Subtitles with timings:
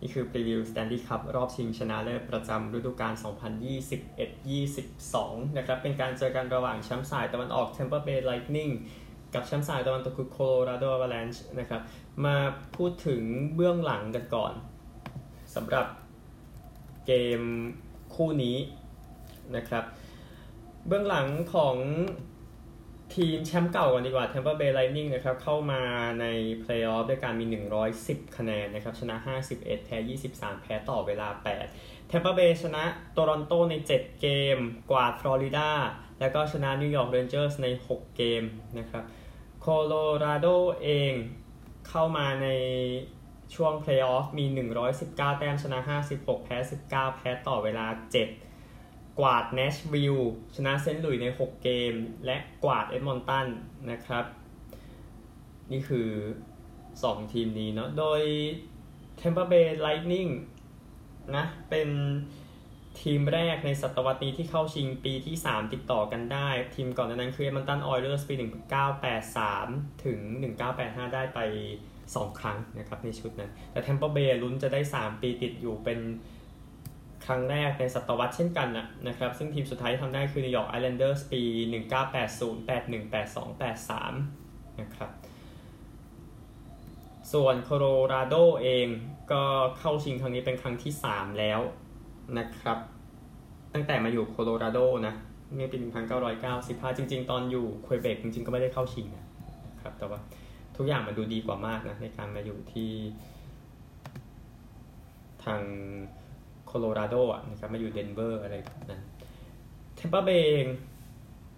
[0.00, 3.14] นี่คือ preview Stanley Cup รอบชิงชนะเลิศประจำฤดูกาล
[4.80, 8.72] 2021-22 นะครับ เป็นการเจอกันระหว่างแชมป์สายตะวันออก Tampa Bay Lightning
[9.34, 11.82] กับแชมป์สายตะวันตกคือ Colorado Avalanche นะครับ
[12.24, 12.36] มา
[12.76, 13.22] พูดถึง
[13.54, 14.52] เบื้องหลังกันก่อน
[15.54, 15.86] สำหรับ
[17.06, 17.40] เกม
[18.14, 18.56] คู่นี้
[19.56, 19.84] นะครับ
[20.86, 21.76] เบื้องหลังของ
[23.14, 25.82] ทีมแชมป์เก่ากันดีกว่า Tampa Bay Lightning นะครับเข้ามา
[26.20, 26.26] ใน
[26.60, 27.44] เพลย์ออฟด้วยการมี
[27.90, 29.16] 110 คะแนนนะครับชนะ
[29.50, 29.96] 51 แพ้
[30.30, 31.28] 23 แพ้ต่อเวลา
[31.68, 34.58] 8 Tampa Bay ชนะโตรอนโตใน 7 เกม
[34.90, 35.70] กวาดฟลอริดา
[36.20, 38.42] แล้วก็ชนะนิวยอร์กเรนเจอร์สใน 6 เกม
[38.78, 39.04] นะครับ
[39.60, 40.46] โคโลราโด
[40.82, 41.12] เอง
[41.88, 42.48] เข้ามาใน
[43.54, 44.44] ช่วงเพลย์ออฟมี
[44.92, 45.78] 119 แต้มชนะ
[46.12, 46.56] 56 แพ้
[46.88, 48.49] 19 แพ้ต่อเวลา 7
[49.18, 50.16] กวาดเนชวิล
[50.54, 51.94] ชนะเซนต์หลุยส์ใน 6 เกม
[52.26, 53.46] และกวาดเอ็ดมันตัน
[53.90, 54.24] นะครับ
[55.72, 56.08] นี่คือ
[56.70, 58.22] 2 ทีมนี้เนาะโดย
[59.20, 60.30] Tampa Bay Lightning
[61.36, 61.88] นะเป็น
[63.00, 68.34] ทีมแรกในศตวรรษนี้ที่เข้าชิงปีที่ 3 ติดต่อกันได้ ทีมก่อนนั้นคือเอ็ดมันตันออยเลอร์สปี
[69.18, 70.18] 1983 ถึง
[70.66, 71.40] 1985 ได้ไป
[71.90, 75.98] 2 ครั้งนะครับในชุดนั้น แต่ Tampa Bay ลุ้นจะได้ 3 ปีติดอยู่เป็น
[77.26, 81.42] ครั้งแรกในศตวรรษเช่นกันนะนะครับ ซึ่งทีมสุดท้ายที่ทำได้คือนิวยอร์กไอแลนเดอร์สปี
[82.04, 85.10] 1980 81 82 83 นะครับ
[87.32, 88.86] ส่วนโคโลราโดเอง
[89.32, 89.42] ก็
[89.78, 91.60] เข้าชิงครั้งนี้เป็นครั้งที่ 3 แล้ว
[92.38, 92.78] นะครับ
[93.74, 95.14] ตั้งแต่มาอยู่โคโลราโดนะ
[95.54, 95.76] เมื่อปี
[96.38, 99.24] 1995 จริง ๆ ตอนอยู่ควยเบกจริงๆ ก็ไม่ได้เข้าชิงนะ
[99.82, 100.18] ครับ แต่ว่า
[100.76, 102.90] ทุกอย่างมันดูดีกว่ามากนะในการมาอยู่ที่
[105.44, 105.62] ทาง
[106.70, 109.02] โคโลราโดอะนะครับมาอยู่เดนเวอร์อะไรแบบนั้น
[109.96, 110.64] Tampa Bay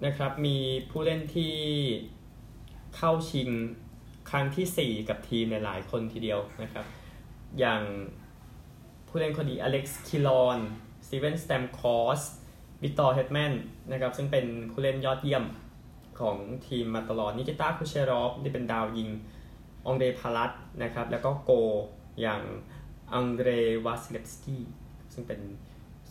[0.07, 0.57] นะครับมี
[0.91, 1.55] ผู้เล่นที่
[2.97, 3.49] เข้าชิง
[4.31, 6.85] ครั้งที่ 4 กับทีมในหลายคนทีเดียวนะครับ
[7.59, 7.83] อย่าง
[9.09, 10.59] ผู้เล่นคนดีอเล็กซ์คิลลอร์น
[11.07, 12.21] สตีเวนสแตมคอส
[12.83, 13.53] วิกเตอร์เฮดแมน
[13.93, 15.45] นะครับซึ่งเป็นผู้เล่นยอดเยี่ยม
[16.21, 16.37] ของ
[16.67, 19.09] ทีมมาตลอดนิกิต้าคูเชรอฟที่เป็นดาวยิง
[19.87, 20.51] ออนเดรพาลัต
[20.83, 21.51] นะครับแล้วก็โกล
[22.21, 22.43] อย่าง
[23.13, 23.49] อังเดร
[23.85, 24.63] วาซิเลฟสกี้
[25.13, 25.41] ซึ่งเป็น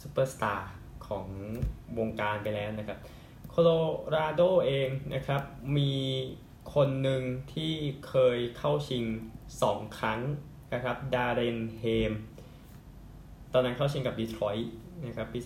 [0.01, 0.71] ซูเปอร์สตาร์
[1.07, 1.25] ของ
[1.99, 2.99] วงการไปแล้วนะครับ
[3.49, 3.69] โคโล
[4.15, 5.41] ราโดเองนะครับ
[5.77, 5.93] มี
[6.75, 7.21] คนหนึ่ง
[7.53, 7.73] ที่
[8.07, 9.03] เคยเข้าชิง
[9.51, 10.19] 2 ครั้ง
[10.73, 12.13] นะครับดาร์เรนเฮล์ม
[13.53, 14.73] ตอนนั้นเข้าชิงกับดีทรอยต์
[15.05, 15.39] นะครับปี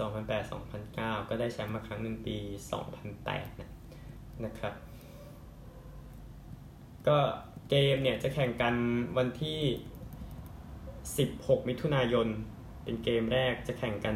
[0.62, 2.38] 2008-2009 ก็ได้แชมป์มาครั้งหนึ่งปี
[2.98, 3.70] 2008 นะ
[4.46, 4.74] นะครับ
[7.08, 7.18] ก็
[7.70, 8.76] เกมเนี่ยจะแข่งกัน
[9.18, 9.60] วันที่
[11.04, 12.28] 16 มิถุนายน
[12.86, 14.16] เป็นเกมแรกจะแข่งกัน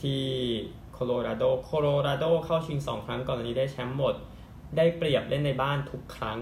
[0.00, 0.24] ที่
[0.92, 4.14] โคโลราโด โคโลราโดเข้าชิง 2 ครั้งก่อนอันนี้ได้แชมป์หมด
[4.76, 6.38] ได้เปรียบเล่นในบ้านทุกครั้ง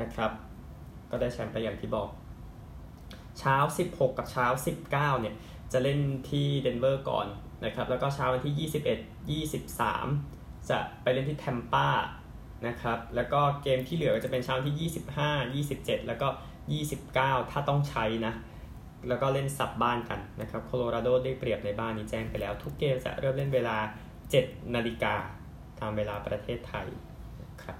[0.00, 0.32] นะครับ
[1.10, 2.08] ก็ได้แชมป์ไปอย่างที่บอก
[3.38, 3.56] เช้า
[3.88, 4.46] 16 กับเช้า
[4.86, 5.34] 19 เนี่ย
[5.72, 7.26] จะเล่นที่เดนเวอร์ก่อน
[7.64, 8.68] นะครับ แล้วก็เช้าวันที่
[9.38, 11.88] 21 23 จะไปเล่นที่แทมปา
[12.66, 14.90] นะครับ แล้วก็เกมที่เหลือก็จะเป็นเช้าที่
[15.60, 16.28] 25 27 แล้วก็
[16.88, 18.34] 29 ถ้าต้องใช้นะ
[19.08, 23.76] แล้วก็เล่นสับบ้านกันนะครับโคโลราโดได้เปรียบในบ้านนี้แจ้งไปแล้ว ทุกเกมจะเริ่มเล่นเวลา
[24.26, 25.14] 7 นาฬิกา
[25.80, 26.86] ตามเวลาประเทศไทย
[27.62, 27.76] ครับ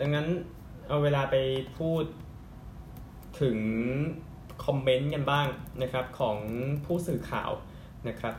[0.00, 0.26] ดังนั้น
[0.88, 1.36] เอาเวลาไป
[1.78, 2.04] พูด
[3.40, 3.58] ถึง
[4.64, 5.46] คอมเมนต์กันบ้าง
[5.82, 6.38] นะครับของ
[6.84, 7.50] ผู้สื่อข่าว
[8.08, 8.34] นะครับ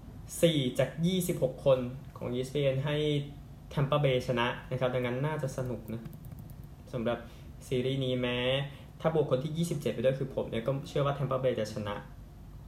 [0.00, 0.90] 14 จาก
[1.26, 1.78] 26 คน
[2.16, 2.96] ของ ESPN ให้
[3.72, 6.02] Tampa Bay ชนะนะครับ ดังนั้นน่าจะสนุกนะ
[6.92, 7.18] สำหรับ
[7.66, 8.38] ซีรีส์นี้แม้
[9.00, 11.94] ถ้าบวกคนที่ 27 ไปด้วยคือผมเนี่ยก็เชื่อว่า Tampa Bay จะชนะ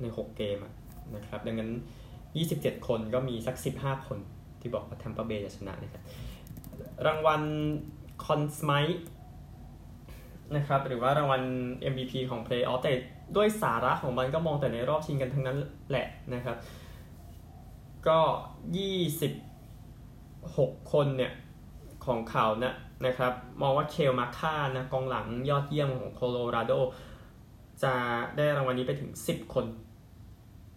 [0.00, 0.58] ใน 6 เกม
[1.16, 1.70] นะครับ ดังนั้น
[2.28, 4.18] 27 คนก็มีสัก 15 คน
[4.60, 6.02] ที่บอกว่า Tampa Bay จะชนะนะครับ
[7.06, 7.42] รางวัล
[8.24, 9.08] คอนสไมท์
[10.56, 11.42] นะครับ หรือว่ารางวัล
[11.92, 12.92] MVP ของ Playoff แต่
[13.36, 15.58] ด้วยสาระของมันก็มองแต่ในรอบชิงกันทั้งนั้น
[15.90, 16.56] แหละนะครับ
[18.08, 18.18] ก็
[20.30, 21.32] 26 คนเนี่ย
[22.06, 22.74] ของเขาวนะ
[23.06, 23.32] นะครับ
[23.62, 26.72] มองว่าเคลมาค่านะกองหลังยอดเยี่ยมของโคโลราโด
[27.82, 27.92] จะ
[28.36, 29.66] ได้รางวัลนี้ไปถึง 10 คน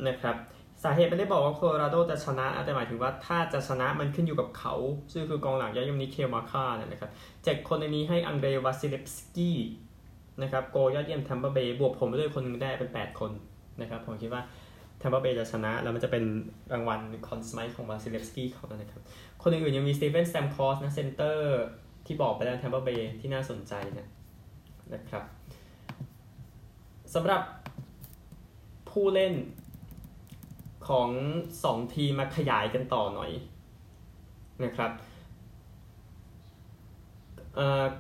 [0.08, 0.36] นะครับ
[0.84, 4.74] สาเหตุไม่ได้บอกว่าโคโลราโดจะชนะ แต่หมายถึงว่าถ้าจะชนะมันขึ้นอยู่กับเขา
[5.12, 7.12] ซึ่งคือกองหลังยอดเยี่ยมนี้เคลมาค่าเนี่ยนะครับ
[7.44, 9.58] เจ็ดคนในนี้ให้อังเดรวาซิเลฟสกี้
[10.42, 13.32] นะครับโกลยอดเยี่ยม Tampa Bay บวกผมไปด้วยคนนึงได้เป็น 8 คน
[13.82, 14.42] นะครับผมคิดว่า
[15.00, 16.24] Tampa Bay จะชนะ แล้วมันจะเป็น
[16.74, 19.02] รางวัล Conn Smythe ของวาซิเลฟสกี้เขานะครับ
[19.44, 21.62] คนอื่นๆยังมีสตีเวนสแตมคอสนะเซนเตอร์
[22.12, 24.08] ที่บอกไปแล้ว Tampa Bay ที่น่าสนใจนะ
[24.94, 25.24] นะครับ
[27.14, 27.42] สำหรับ
[28.90, 29.34] ผู้เล่น
[30.88, 31.10] ของ
[31.54, 33.32] 2 ทีมมาขยายกันต่อหน่อย
[34.64, 34.92] นะครับ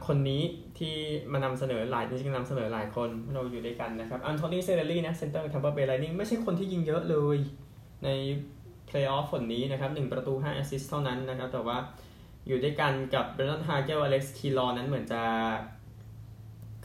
[0.08, 0.44] คนนี้
[0.78, 0.96] ที่
[1.32, 7.38] มานำเสนอหลายจริงๆนำเสนอหลายคนเราอยู่ด้วยกันนะครับแอนโทนีซิเรลลี่นะเซนเตอร์ Tampa Bay Lightning ไม่ใช่คนที่ยิงเยอะเลย
[8.04, 8.10] ใน
[8.88, 11.78] เพลย์ออฟหนนี้นะครับ1ประตู5แอสซิสต์เท่านั้นนะครับ แต่ว่า
[12.48, 15.22] อยู่ด้วยกันกับแบรนดอนเฮเกลอเล็กซ์คิลลอร์นนั้นเหมือนจะ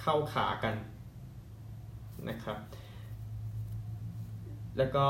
[0.00, 0.75] เข้าขากัน
[2.29, 2.58] นะครับ
[4.79, 5.06] แล้วก็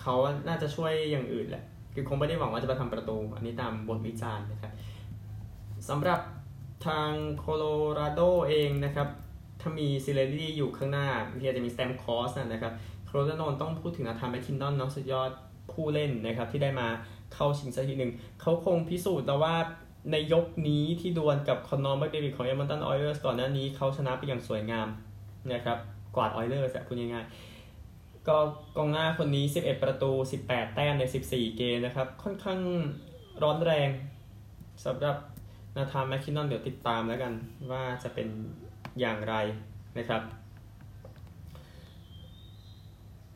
[0.00, 0.14] เขา
[0.48, 1.64] น่าจะช่วยอย่างอื่นแหละ
[1.94, 4.72] คือคงไม่ได้หวังว่าจะมาทำประตู อันนี้ตามบทวิจารณ์นะครับ
[5.88, 6.20] สำหรับ
[6.86, 7.64] ทางโคโล
[7.98, 9.08] ราโดเองนะครับ
[9.60, 11.06] ถ้ามีซิเรลลี่อยู่ข้างหน้า
[11.40, 12.72] ที่อาจจะมีสแตมคอสนะครับ
[13.04, 15.30] โคโลราโดต้องพูดถึงนาธานแมคคินนอนน้องสุดยอด
[15.72, 16.88] ผู้เล่นนะครับที่ได้มา
[17.34, 19.54] เข้าชิงสักทีหนึ่ง เขาคงพิสูจน์แล้วว่า
[20.12, 24.88] ในยกนี้ที่ดวลกับคอนนอร์แมคเดวิดของเอ็ดมันตันออยเลอร์สก่อนหน้านี้เขาชนะไปอย่างสวยงาม
[25.52, 25.78] นะครับ
[26.16, 28.36] กวาดออยเลอร์สพูดง่ายๆ ก็
[28.76, 30.10] กองหน้าคนนี้ 11 ประตู
[30.44, 32.60] 18 แต้มใน 14 เกมนะครับ ค่อนข้าง
[33.42, 33.88] ร้อนแรง
[34.84, 35.16] สำหรับ
[35.76, 37.32] นาธานแมคคินนอนเดี๋ยวติดตามแล้วกัน
[37.70, 38.28] ว่าจะเป็น
[39.00, 39.34] อย่างไร
[39.98, 40.22] นะครับ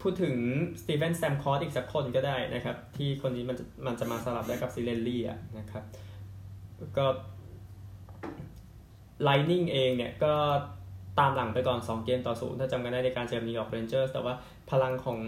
[0.03, 0.37] พูดถึง
[0.81, 5.85] สตีเวนสแตมคอสอีกสักคนก็ได้นะครับ ที่คนนี้มันจะมันจะมาสลับได้กับซิเรลลี่อะนะครับ
[6.99, 7.07] ก็
[9.23, 10.35] Lightning เองเนี่ยก็
[11.19, 14.35] ตามหลังไปก่อน 2 เกมต่อศูนย์ถ้าจำกันได้ในการเจอนิวยอร์กเรนเจอร์สแต่ว่า
[14.71, 15.21] พลังของ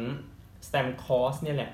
[0.67, 1.73] สแตมคอสเนี่ยแหละ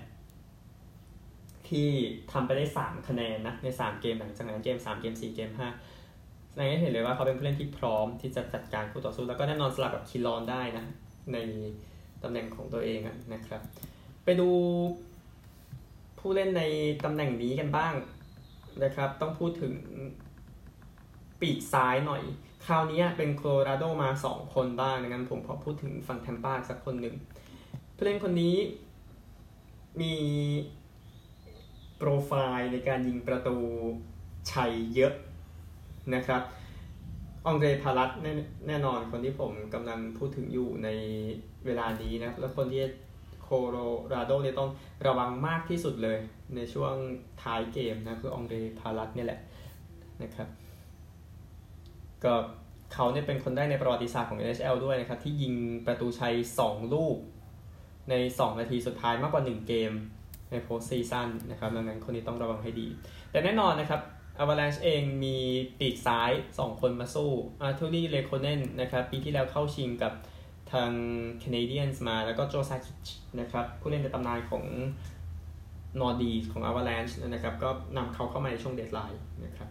[1.68, 1.88] ที่
[2.32, 10.84] ทำไปได้ 3 คะแนนนะ ใน 3 เกมหลังจากนั้นเกม 3 เกม 4 เกม 5 แสดงให้เห็นเลยว่าเขาเป็นผู้เล่นที่พร้อมที่จะจัดการคู่ต่อสู้ แล้วก็แน่นอนสลับกับคิรอนได้นะ
[11.32, 11.38] ใน
[12.22, 13.00] ตำแหน่งของตัวเอง
[13.32, 13.60] นะครับ
[14.24, 14.48] ไปดู
[16.18, 16.62] ผู้เล่นใน
[17.04, 17.94] ตำแหน่งนี้กันบ้าง
[18.82, 19.72] นะครับ ต้องพูดถึง
[21.40, 22.22] ปีกซ้ายหน่อย
[22.66, 27.14] คราวนี้เป็นโคโลราโดมา 2 คนบ้างงั้นผมขอพูดถึงฝั่งแทมปาสักคนหนึ่ง
[27.94, 28.56] ผู้เล่นคนนี้
[30.00, 30.14] มี
[31.96, 33.56] โปรไฟล์ในการยิงประตู
[34.52, 35.12] ชัยเยอะ
[36.14, 36.42] นะครับ
[37.46, 38.32] องเดรพารัตแน่
[38.68, 40.88] แน่นอนคนที่ผมกำลังพูดถึงอยู่ใน
[41.66, 42.82] เวลานี้นะแล้วคนที่
[43.42, 43.78] โคโล
[44.12, 44.70] ราโดเนี่ยต้อง
[45.06, 46.18] ระวังมากที่สุดเลย
[46.56, 46.94] ในช่วง
[47.42, 49.40] ท้ายเกมนะคือองเดรพารัตเนี่ยแหละ
[50.22, 50.48] นะครับ
[52.24, 52.34] ก็
[52.92, 55.54] เขาเนี่ยเป็นคนได้ในประวัติศาสตร์ของ NHL ด้วยนะครับ ที่ยิง
[55.86, 56.34] ประตูชัย
[56.64, 57.16] 2 ลูก
[58.10, 59.92] ใน 2 นาทีสุดท้ายมากกว่า 1 เกม
[60.50, 62.86] ใน postseason นะครับดังนั้นคนนี้ต้องระวังให้ดี
[63.30, 64.00] แต่แน่นอนนะครับ
[64.38, 65.36] Avalanche เองมี
[65.78, 67.30] ปีกซ้าย 2 คนมาสู้
[67.60, 70.12] อาร์ทูรี่เลโคเนนนะครับปีที่แล้วเข้าชิงกับ
[70.72, 70.90] ทาง
[71.38, 73.08] แคนาเดียนมาแล้วก็โจซาคิก
[73.40, 74.64] นะครับผู้เล่นในตำนานของ
[76.00, 79.68] นอร์ดีกส์ของ Avalanche นะครับก็นำเขาเข้ามาในช่วง deadline นะครับ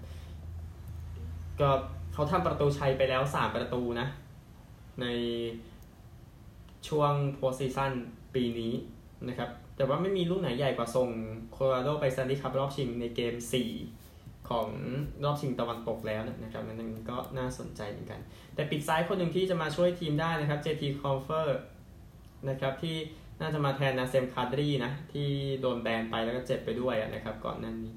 [1.60, 1.70] ก็
[2.14, 4.08] เขาทำประตูชัยไปแล้ว 3 ประตูนะ
[5.02, 5.06] ใน
[6.88, 7.92] ช่วง postseason
[8.36, 8.74] ปีนี้
[9.28, 11.10] นะครับแต่ว่าไม่มีลูกไหนใหญ่กว่าส่ง
[11.52, 14.05] โคโลราโดไปสแตนลีย์คัพรอบชิงในเกม 4
[14.50, 14.68] ของ
[15.24, 18.19] รอบชิงตะวันตกแล้วนะครับนั่นก็น่าสนใจเหมือนกัน
[18.56, 21.47] แต่ปีกซ้ายคนหนึ่งที่จะมาช่วยทีมได้นะครับ JT c o n f e r
[22.50, 22.97] นะครับที่
[23.42, 25.30] น่าจะมาแทนนาเซมคาร์ดรีนะ ที่
[25.62, 27.95] โดนแบนไปแล้วก็เจ็บไปด้วยนะครับก่อนนั้นนี้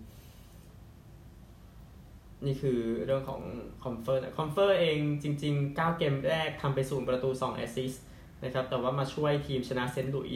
[2.46, 3.42] นี่คือเรื่องของ
[3.84, 8.02] คอมเฟอร์คอมเฟอร์เองจริง ๆ 9 เกมแรกทำไปศูนย์ประตู2แอสซิสต์
[8.44, 10.30] นะครับแต่ว่ามาช่วยทีมชนะเซนต์หลุยส์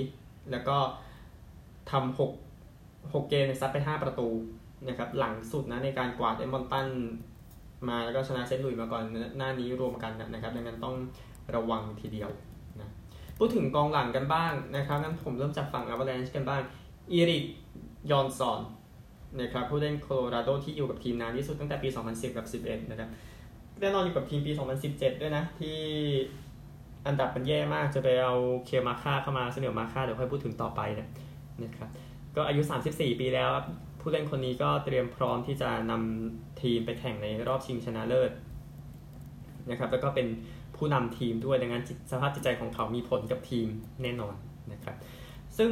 [0.51, 0.77] แล้วก็
[1.91, 2.33] ทำหก
[3.15, 4.29] หกเกมซัดไปห้าประตู
[4.89, 6.89] นะครับหลังสุดนะในการกวาดเอ็ดมันตัน
[7.89, 9.05] มาแล้วก็ชนะเซนต์หลุยส์มาก่อน
[9.37, 10.95] หน้านี้รวมกันนะครับดังนั้นต้อง
[11.55, 12.31] ระวังทีเดียว
[12.81, 12.89] นะ
[13.39, 16.61] พูดถึงกองหลังกันบ้างนะครับงั้นผมเริ่มจากฝั่ง Avalanche กันบ้าง
[17.13, 17.45] อีริก
[18.11, 18.61] ยอนซอน
[19.41, 23.09] นะครับผู้เล่นโคโลราโดที่อยู่กับทีมนานที่สุดตั้งแต่ปี 2010 กับ 11 นะครับ
[23.81, 24.53] แน่นอนอยู่กับทีมปี
[24.87, 25.79] 2017 ด้วยนะ ที่
[27.07, 28.35] อันดับมันแย่มากจะไปเอา
[28.67, 31.09] เคมาค่าเข้ามาเสนอมาค่าเดี๋ยวค่อยพูดถึงต่อไปนะ
[31.63, 31.89] นะครับ
[32.37, 33.51] ก็อายุ 34 ปีแล้ว
[34.03, 38.31] ผู้เล่นคนนี้ก็เตรียมพร้อมที่จะนำทีมไปแข่งในรอบชิงชนะเลิศ
[39.71, 40.27] นะครับแล้วก็เป็น
[40.77, 43.67] ผู้นำทีมด้วยดังนั้นสภาพจิตใจของเขามีผลกับทีม
[44.03, 44.35] แน่นอน
[44.73, 44.97] นะครับ
[45.59, 45.71] ซึ่ง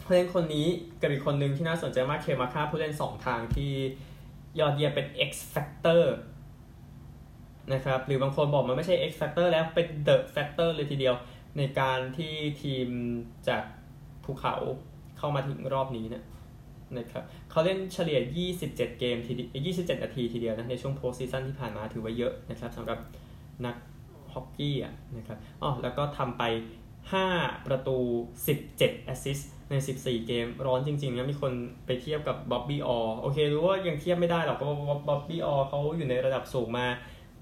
[0.00, 0.66] ผู้เล่นคนนี้
[1.00, 3.72] กับอีกคนหนึ่งที่น่าสนใจมากเคมาค่าผู้เล่น 2 ทางที่
[4.58, 6.02] ยอดเยี่ยมเป็น X Factor
[7.72, 11.14] นะครับหรือบางคนบอกมันไม่ใช่ X Factor แล้วเป็น The Factor เลยทีเดียว
[11.58, 12.88] ในการที่ทีม
[13.48, 13.62] จาก
[14.24, 14.54] ภูเขา
[15.18, 16.24] เข้ามาถึงรอบนี้เนี่ย
[16.98, 18.20] นะครับเขาเล่นเฉลี่ย
[18.56, 19.32] 27 เกมที
[19.80, 22.98] 27 นาทีทีเดียวนะในช่วงโพสซีซั่นที่ผ่านมาถือว่าเยอะนะครับสำหรับ
[23.66, 23.76] นัก
[24.32, 26.42] ฮอกกี้อะนะครับอ๋อแล้วก็ทำไป
[27.04, 27.98] 5 ประตู
[28.50, 31.52] 17 แอสซิสต์ใน 14 เกม ร้อนจริงๆนะมีคน
[31.86, 34.70] ไปเทียบกับบ๊อบบี้ออร์โอเค รู้ว่ายังเทียบไม่ได้หรอกเพราะ
[35.08, 36.86] บ๊อบบี้ออร์เขาอยู่ในระดับสูงมา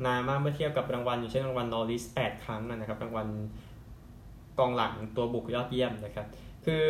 [0.06, 3.26] นานมากเมื่อเทียบกับรางวัลอย่างเช่นรางวัลนอริส8ครั้งนะครับรางวัล
[4.58, 6.26] กองหลังตัวบุกยอดเยี่ยมนะครับ
[6.64, 6.82] คือ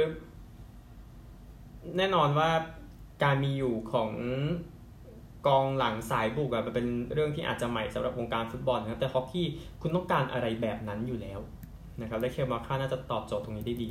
[1.97, 2.51] แน่นอนว่า
[3.25, 4.11] การมีอยู่ของ
[5.47, 9.47] กองหลังสายบุกอะมันเป็นเรื่องที่อาจจะใหม่สำหรับวงการฟุตบอลนะครับแต่ฮอกกี้
[9.83, 11.41] คุณต้องการอะไรแบบนั้นอยู่แล้ว
[12.01, 13.91] นะครับและเคลมาคาร์น่าจะตอบโจทย์ตรงนี้ได้ดี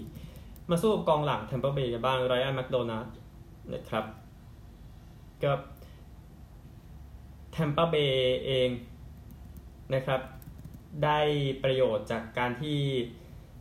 [0.69, 3.03] มาสู้กับกองหลังเทมเปอร์เบย์กันบ้างไรอันแมคโดนัล
[3.73, 4.05] นะครับ
[5.43, 5.51] ก็
[7.51, 8.69] เทมเปอร์เบย์เอง
[9.93, 10.21] นะครับ
[11.03, 11.19] ได้
[11.63, 12.79] ประโยชน์จากการที่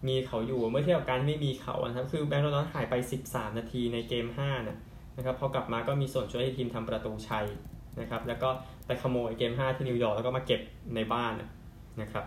[0.07, 2.95] มีเขาอยู่เมื่อเทียบกับการไม่มีเขานะครับคือแบงค์โดนัลหายไป
[3.27, 4.79] 13 นาทีในเกม5นะ
[5.17, 7.47] นะครับพอกลับมาก็มีส่วนช่วยให้ทีมทำประตูชัย
[8.01, 8.49] นะครับแล้วก็
[8.87, 10.61] ไปขโมยเกม 5 ที่นิวยอร์กแล้วก็มาเก็บ
[10.95, 11.33] ในบ้าน
[12.03, 12.25] นะครับ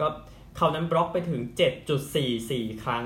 [0.00, 0.06] ก็
[0.56, 1.40] เขานั้นบล็อกไปถึง
[2.12, 3.04] 7.44 ครั้ง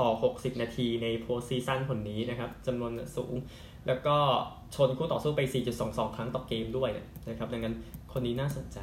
[0.00, 3.34] ต่อ 60 นาทีในโพสซีซั่นคนนี้นะครับจำนวนสูง
[3.86, 4.16] แล้วก็
[4.74, 5.40] ชนคู่ต่อสู้ไป
[5.78, 6.90] 4.22 ครั้งต่อเกมด้วย
[7.28, 7.74] นะครับ ดังนั้น
[8.12, 8.78] คนนี้น่าสนใจ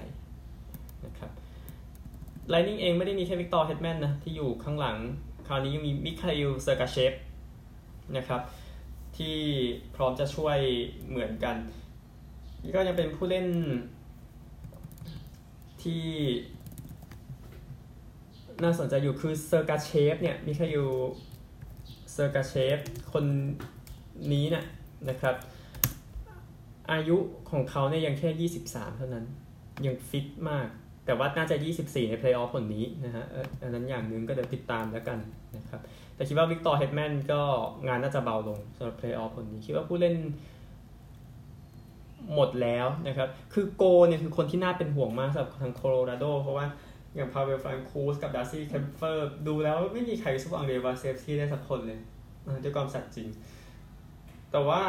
[2.50, 4.98] ไลท์นิ่งเองไม่ได้มีแค่วิกตอร์เฮดแมนนะ ที่อยู่ข้างหลัง
[5.48, 7.14] คราวนี้ยังมีมิคาอิลเซอร์กาเชฟ
[8.18, 8.42] นะครับ
[9.18, 9.38] ที่
[9.96, 10.58] พร้อมจะช่วย
[11.10, 11.56] เหมือนกัน
[12.76, 13.48] ก็ยังเป็นผู้เล่น
[15.84, 16.06] ที่
[18.64, 20.88] น่าสนใจอยู่คือเซอร์กาเชฟเนี่ยมิคาอิล
[22.12, 22.78] เซอร์กาเชฟ
[23.14, 23.26] คน
[24.34, 24.64] นี้นะ
[25.10, 25.36] นะครับ
[26.92, 27.18] อายุ
[27.50, 29.26] ของเขาเนี่ยยังแค่ 23 เท่านั้น
[29.86, 30.68] ยังฟิตมาก
[31.06, 33.26] แต่ว่าน่าจะ 24 ในเพลย์ออฟหนนี้นะฮะ
[33.62, 35.20] อันนั้นอย่างหนึ่งก็เดี๋ยวติดตามแล้วกัน
[35.58, 35.82] นะครับ
[36.16, 37.42] แต่คิดว่าวิกตอร์เฮดแมนก็
[37.88, 40.16] งานน่าจะเบาลงสำหรับเพลย์ออฟหนนี้ คิดว่าผู้เล่น
[42.34, 46.66] หมดแล้วนะครับ คือโกลเนี่ยคือคนที่น่าเป็นห่วงมากสำหรับทางโคโลราโด เพราะว่า
[47.16, 52.00] อย่างพาเวลฟรานคูสกับดาร์ซี่แคมเฟอร์ดูแล้วไม่มีใครสู้อังเดรวาซิเลฟสกี้ได้สักคนเลย
[52.64, 53.28] ด้วยความสัตย์จริง
[54.52, 54.82] แต่ว่า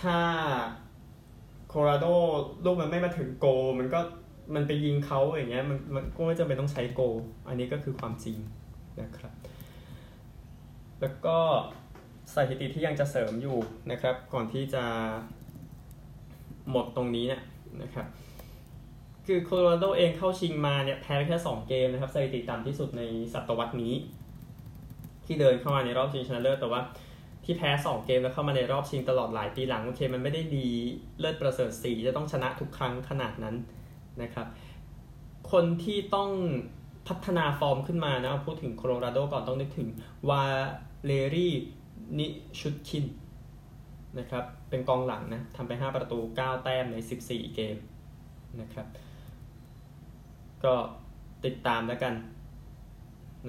[0.00, 0.18] ถ้า
[1.68, 2.06] โคโลราโด
[2.64, 3.46] ลูกมันไม่มาถึงโก
[3.78, 4.00] มันก็
[4.54, 7.00] มันไปยิงเขาอย่างเงี้ยมันมันก็ไม่จำเป็นต้องใช้โก
[7.48, 8.38] อันนี้ก็คือความจริง
[9.00, 9.32] นะครับ
[11.00, 11.38] แล้วก็
[12.34, 13.58] สถิติที่ยังจะเสริมอยู่
[13.90, 14.84] นะครับ ก่อนที่จะ
[16.70, 17.42] หมดตรงนี้เนี่ย
[17.82, 18.06] นะครับ
[19.26, 23.94] คือโคโลราโดเองเข้าชิงมาเนี่ยแพ้แค่ 2 เกมนะครับสถิติต่ำที่สุดในศตวรรษนี้
[25.26, 26.80] ที่เดินเข้ามาในรอบชิงชนะเลิศแต่ว่า
[27.44, 30.68] ที่แพ้ 2 เกมแล้วเข้ามาในรอบชิงตลอดหลายปีหลังโอเคมันไม่ได้ดี
[31.20, 33.56] เลิศประเสริฐสีจะต้องชนะทุกครั้งขนาดนั้น
[34.22, 34.46] นะครับ
[35.52, 36.30] คนที่ต้อง
[37.08, 39.88] พัฒนาฟอร์มขึ้นมานะพูดถึงโคโลราโดก่อนต้องนึกถึง
[40.28, 40.42] วา
[41.06, 41.52] เลรี่
[42.18, 42.26] นิ
[42.60, 43.04] ชุดคิน
[44.18, 47.76] นะครับเป็นกองหลังนะทำไป 5 ประตู 9 แต้มใน 14 เกม
[48.60, 48.86] นะครับ
[50.64, 50.74] ก็
[51.44, 52.14] ติดตามแล้วกัน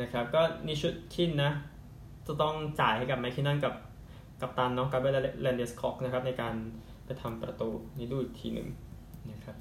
[0.01, 1.51] นะครับก็นิชุชกินนะ
[2.25, 3.73] จะต้องจ่ายให้กับแมคคินนอนกับ
[4.41, 6.53] กัปตันเนาะกับเกบแลนเดสค็อกนะครับในการ
[7.05, 8.67] ไปทำประตูนี้ดูอีกทีหนึ่ง
[9.31, 9.55] นะครับ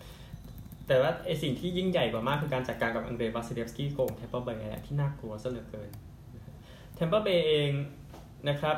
[0.87, 5.91] แต่ว่าไอ้สิ่งที่ยิ่งใหญ่กว่ามากคือการจัดการกับอังเดรวาซิเดฟสกี้โกงเทมเปอร์เบย์ที่น่ากลัวซะเหลือเกิน
[6.95, 7.71] เทมเปอร์เบย์เอง
[8.49, 8.77] นะครับ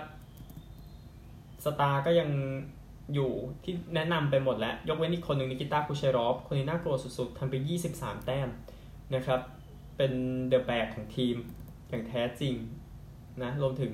[1.65, 2.29] star ก็ยัง
[3.15, 3.31] อยู่
[3.65, 7.55] ที่แนะนำไปหมดแล้ว ยกเว้นอีกคนหนึ่งนิกิต้าคูเชรอฟ คนนี้น่ากลัวสุดๆทำไป
[7.91, 8.49] 23 แต้ม
[9.15, 9.41] นะครับ
[9.97, 10.13] เป็น
[10.49, 11.37] เดอะแบกของทีม
[11.89, 12.55] อย่างแท้จริง
[13.43, 13.93] นะรวมถึง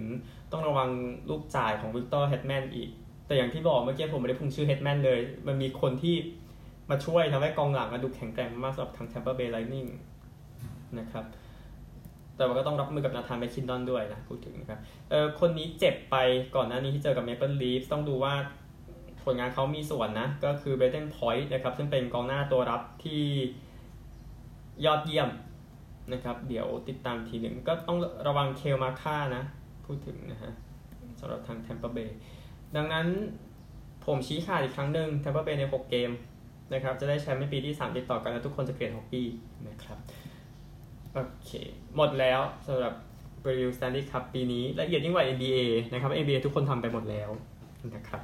[0.53, 0.91] ต้องระวัง
[1.31, 2.91] ลูกจ่ายของวิกตอร์เฮดแมนอีก
[3.27, 6.15] แต่อย่างที่บอกเมื่อกี้ผมไม่ได้พูดชื่อเฮดแมนเลย มันมีคนที่
[6.93, 9.87] มาช่วยทำให้กองหลังดูแข็งแกร่งมากสำหรับทางแทมปาเบย์ไลท์นิ่ง
[10.99, 11.25] นะครับ
[12.37, 14.81] แต่ว่าก็ต้องรับมือกับนาธานแมคคินนอนด้วยนะพูดถึงนะครับ
[15.11, 16.17] เออคนนี้เจ็บไป
[16.57, 18.35] ก่อนหน้านี้ที่เจอกับเมเปิลลีฟต้องดูว่า
[19.25, 23.23] ผลงานเขามีส่วนนะ ก็คือเบรเดนพอยต์นะครับ ซึ่งเป็นกองหน้าตัวรับที่
[24.85, 25.31] ยอดเยี่ยม
[26.13, 29.43] นะครับ เดี๋ยวติดตามทีหนึ่งก็ต้องระวังเคลมาคาร์นะ
[29.87, 30.53] พูดถึงนะฮะ
[31.21, 32.19] สำหรับทางแทมเปอร์เบย์
[32.77, 33.07] ดังนั้น
[34.07, 36.11] ผมชี้ขาดอีกครั้งหนึ่งแทมเปอร์เบย์ใน 6 เกม
[36.73, 39.23] นะครับจะได้แชมป์ในปีที่ 3 ติดต่อกันแล้วทุกคนจะเปลี่ยน6ปี
[39.69, 39.99] นะครับ
[41.13, 41.51] โอเค
[41.97, 42.95] หมดแล้วสำหรับ
[43.45, 45.61] preview Stanley Cup ปีนี้ละเอียดยิ่งกว่า NBA
[45.93, 47.31] นะครับ NBA ทุกคนทำไปหมดแล้ว
[47.95, 48.23] นะครับ